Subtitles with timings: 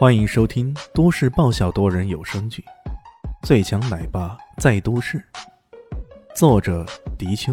[0.00, 2.64] 欢迎收听都市爆笑多人有声剧
[3.46, 5.18] 《最强奶爸在都市》，
[6.34, 6.86] 作者：
[7.18, 7.52] 迪秋，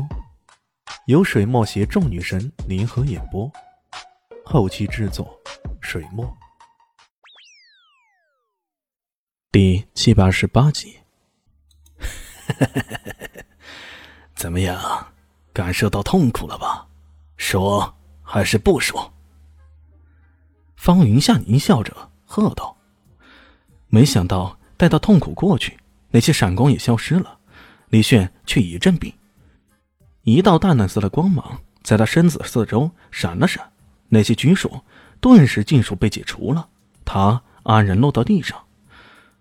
[1.07, 3.51] 由水墨携众女神联合演播，
[4.45, 5.37] 后期制作：
[5.81, 6.25] 水墨。
[9.51, 10.97] 第七百二十八集。
[14.35, 15.05] 怎么样？
[15.51, 16.87] 感受到痛苦了吧？
[17.35, 19.13] 说还是不说？
[20.77, 22.77] 方云夏狞笑着喝道
[23.87, 25.79] ：“没想到待到痛苦过去，
[26.11, 27.39] 那些闪光也消失了，
[27.89, 29.11] 李炫却一阵冰。
[30.23, 33.71] 一道淡蓝色的光芒在他身子四周闪了闪，
[34.09, 34.81] 那些拘束
[35.21, 36.67] 顿时尽数被解除了。
[37.05, 38.61] 他安然落到地上，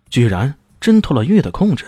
[0.09, 1.85] 居然挣脱了月的控制。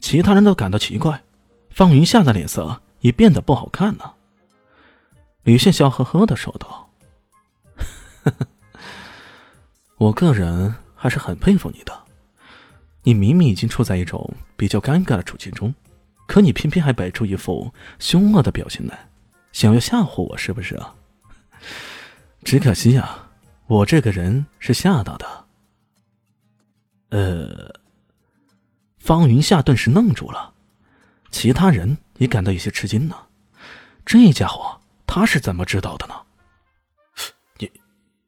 [0.00, 1.22] 其他人都感到奇怪，
[1.70, 4.16] 方云夏的脸色也变得不好看了。
[5.44, 6.90] 李炫笑呵呵的说道。”
[8.24, 8.46] 呵呵
[10.00, 11.92] 我个人还是很佩服你的。
[13.02, 15.74] 你明明已经处在一种比较尴尬的处境中，
[16.26, 19.10] 可你偏偏还摆出一副凶恶的表情来，
[19.52, 20.94] 想要吓唬我，是不是啊？
[22.44, 23.28] 只可惜呀，
[23.66, 25.44] 我这个人是吓到的。
[27.10, 27.70] 呃，
[29.00, 30.54] 方云夏顿时愣住了，
[31.30, 33.14] 其他人也感到有些吃惊呢。
[34.06, 36.14] 这家伙他是怎么知道的呢？
[37.58, 37.70] 你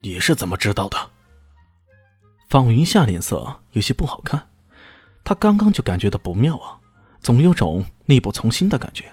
[0.01, 1.11] 你是怎么知道的？
[2.53, 4.47] 方云夏脸色有些不好看，
[5.25, 6.79] 他刚刚就感觉到不妙啊，
[7.19, 9.11] 总有种力不从心的感觉，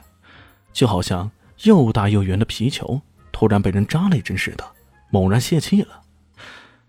[0.73, 1.31] 就好像
[1.63, 4.71] 又大又圆的皮球突然被人扎了一针似的，
[5.09, 6.01] 猛然泄气了。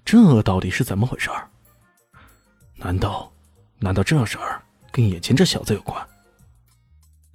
[0.04, 1.30] 这到底是怎么回事？
[2.74, 3.30] 难道，
[3.78, 6.04] 难道这事儿跟眼前这小子有关？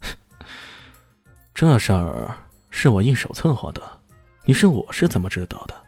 [1.55, 2.35] 这事儿
[2.69, 3.81] 是我一手策划的，
[4.43, 5.84] 你说我是怎么知道的？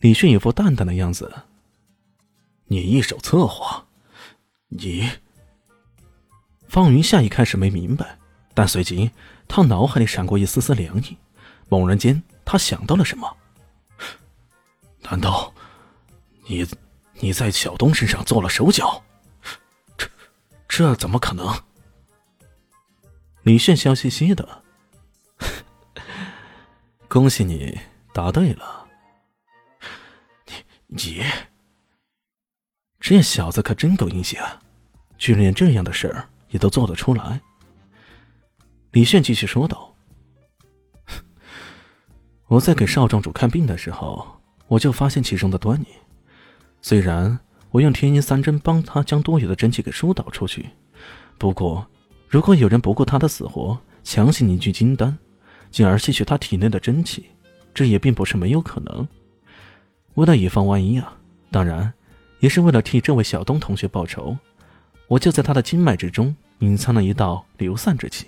[0.00, 1.32] 李迅一副淡淡的样子。
[2.66, 3.86] 你一手策划，
[4.68, 5.08] 你。
[6.68, 8.18] 方云夏一开始没明白，
[8.52, 9.10] 但随即
[9.46, 11.16] 他脑海里闪过一丝丝凉意。
[11.68, 13.36] 猛然间，他想到了什么？
[15.02, 15.52] 难道
[16.46, 16.66] 你
[17.20, 19.02] 你在小东身上做了手脚？
[19.96, 20.08] 这
[20.68, 21.62] 这怎么可能？
[23.42, 24.62] 李炫笑嘻嘻的。
[27.08, 27.78] 恭喜你
[28.12, 28.85] 答对了。
[30.88, 31.22] 你
[33.00, 34.40] 这小子可真够阴险，
[35.18, 37.40] 居然连这样的事儿也都做得出来。
[38.92, 39.94] 李炫继续说道
[42.46, 45.86] ：“我在给少庄主看病的时候，我就发现其中的端倪。
[46.80, 47.38] 虽然
[47.70, 50.70] 我用天音三针帮他将多余的真气给疏导出去，
[51.36, 51.86] 不过
[52.28, 55.18] 如果有人不顾他的死活，强行凝聚金丹，
[55.70, 57.26] 进而吸取他体内的真气，
[57.74, 59.06] 这也并不是没有可能。”
[60.16, 61.16] 为了以防万一啊，
[61.50, 61.92] 当然，
[62.40, 64.36] 也是为了替这位小东同学报仇，
[65.08, 68.26] 我就在他的经脉之中隐藏了一道流散之气。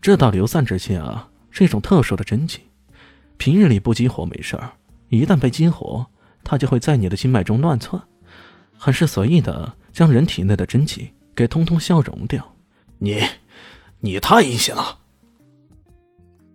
[0.00, 2.60] 这道流散之气啊，是一种特殊的真气，
[3.38, 4.70] 平日里不激活没事儿，
[5.08, 6.06] 一旦被激活，
[6.44, 8.00] 它就会在你的经脉中乱窜，
[8.78, 12.54] 很是随意的将人体内的真气给通通消融掉。
[12.98, 13.20] 你，
[13.98, 15.00] 你太阴险了！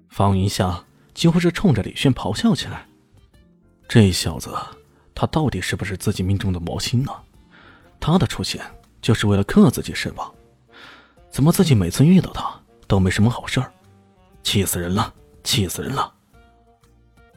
[0.08, 2.86] 方云夏几乎是冲着李炫咆哮起来。
[3.90, 4.56] 这小子，
[5.16, 7.12] 他到底是不是自己命中的魔星呢？
[8.00, 8.62] 他的出现
[9.02, 10.32] 就是为了克自己是吧？
[11.32, 12.48] 怎么自己每次遇到他
[12.88, 13.74] 都没什么好事儿？
[14.44, 15.12] 气死人了！
[15.44, 16.14] 气死人了！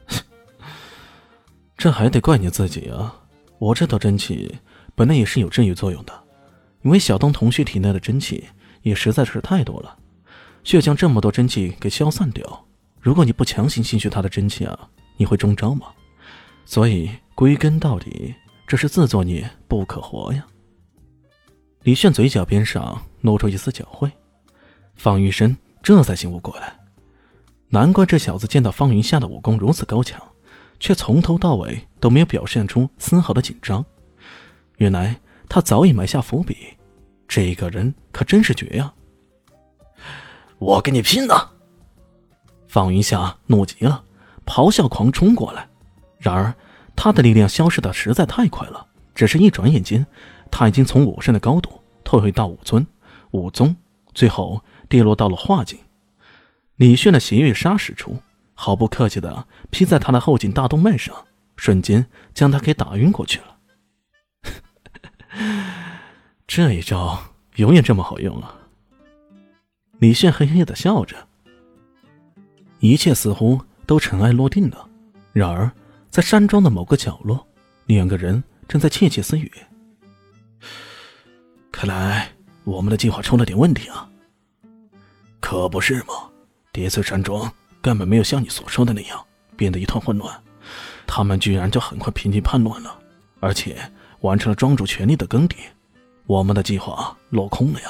[1.75, 3.15] 这还得怪你自己啊！
[3.57, 4.55] 我这道真气
[4.93, 6.23] 本来也是有治愈作用的，
[6.83, 8.47] 因为小东同学体内的真气
[8.83, 9.97] 也实在是太多了，
[10.63, 12.65] 需要将这么多真气给消散掉。
[12.99, 14.87] 如果你不强行吸取他的真气啊，
[15.17, 15.87] 你会中招吗？
[16.65, 18.33] 所以归根到底，
[18.67, 20.45] 这是自作孽不可活呀。
[21.83, 24.09] 李炫嘴角边上露出一丝狡慧，
[24.95, 26.79] 方云深这才醒悟过来，
[27.69, 30.21] 难怪这小子见到方云夏的武功如此高强，
[30.79, 33.85] 却从头到尾都没有表现出丝毫的紧张。
[34.77, 35.19] 原来
[35.49, 36.55] 他早已埋下伏笔，
[37.27, 38.93] 这个人可真是绝呀！
[40.57, 41.51] 我跟你拼了！
[42.67, 44.03] 方云夏怒极了，
[44.45, 45.67] 咆哮狂冲过来。
[46.23, 46.55] 然而，
[46.95, 50.07] 他的力量消失的实在太快了，只是一转眼间，
[50.49, 52.87] 他已经从武圣的高度退回到武尊、
[53.31, 53.75] 武宗，
[54.13, 55.77] 最后跌落到了化境。
[56.77, 58.21] 李炫的邪月杀使出，
[58.53, 61.13] 毫不客气的劈在他的后颈大动脉上，
[61.57, 63.57] 瞬间将他给打晕过去了。
[66.47, 67.21] 这一招
[67.57, 68.55] 永远这么好用啊！
[69.99, 71.27] 李炫嘿嘿的笑着，
[72.79, 74.87] 一切似乎都尘埃落定了。
[75.33, 75.69] 然而。
[76.13, 77.43] 在山庄的某个角落，
[77.87, 79.51] 两个人正在窃窃私语。
[81.71, 82.29] 看来
[82.65, 84.07] 我们的计划出了点问题啊！
[85.39, 86.29] 可不是嘛，
[86.71, 87.51] 叠翠山庄
[87.81, 89.19] 根本没有像你所说的那样
[89.57, 90.39] 变得一团混乱，
[91.07, 92.95] 他们居然就很快平定叛乱了，
[93.39, 93.81] 而且
[94.19, 95.55] 完成了庄主权力的更迭，
[96.27, 97.89] 我们的计划落空了呀！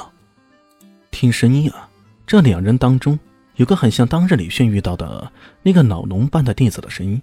[1.11, 1.89] 听声音啊，
[2.25, 3.19] 这两人当中
[3.57, 5.29] 有个很像当日李炫遇到的
[5.61, 7.21] 那个老农般的弟子的声音，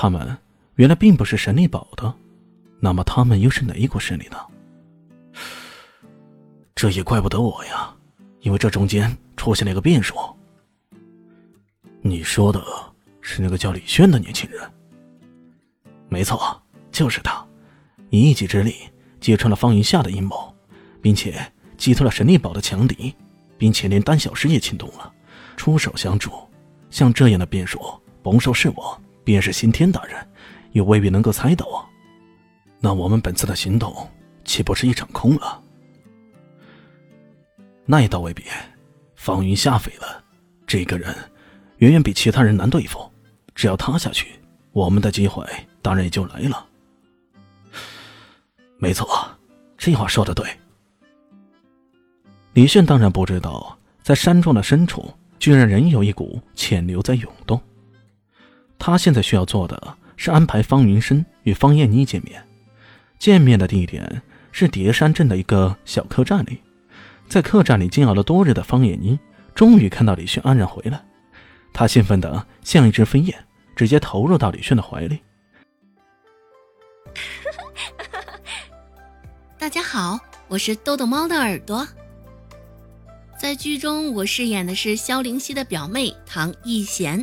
[0.00, 0.38] 他们
[0.76, 2.14] 原来并不是神力堡的，
[2.78, 4.36] 那么他们又是哪一股势力呢？
[6.72, 7.92] 这也怪不得我呀。
[8.42, 10.14] 因为这中间出现了一个变数。
[12.00, 12.64] 你说的
[13.20, 14.62] 是那个叫李轩的年轻人？
[16.08, 16.62] 没错，
[16.92, 17.44] 就是他，
[18.10, 18.76] 以一己之力
[19.18, 20.54] 揭穿了方云夏的阴谋，
[21.02, 21.44] 并且
[21.76, 23.12] 击退了神力堡的强敌，
[23.58, 25.12] 并且连丹小师也请动了，
[25.56, 26.30] 出手相助。
[26.88, 27.80] 像这样的变数，
[28.22, 30.16] 甭说是我，便是刑天大人，
[30.72, 31.84] 也未必能够猜到啊。
[32.80, 33.94] 那我们本次的行动
[34.42, 35.62] 岂不是一场空了？
[37.84, 38.44] 那也倒未必，
[39.16, 40.24] 方云下匪了，
[40.66, 41.14] 这个人
[41.76, 43.06] 远远比其他人难对付，
[43.54, 44.28] 只要他下去，
[44.72, 45.44] 我们的机会
[45.82, 46.66] 当然也就来了。
[48.78, 49.06] 没错，
[49.76, 50.46] 这话说的对。
[52.54, 57.60] 李炫当然不知道，在山庄的深处，居然仍有一股潜流在涌动。
[58.78, 62.42] 他现在需要做的是安排方云生与方艳妮见面，
[63.18, 64.22] 见面的地点
[64.52, 66.62] 是叠山镇的一个小客栈里。
[67.28, 69.18] 在客栈里煎熬了多日的方艳妮，
[69.54, 71.04] 终于看到李迅安然回来，
[71.74, 73.44] 她兴奋的像一只飞燕，
[73.76, 75.18] 直接投入到李迅的怀里。
[79.58, 81.86] 大家好，我是豆豆猫的耳朵。
[83.38, 87.22] 在剧中，我饰演的是萧灵溪的表妹唐艺贤。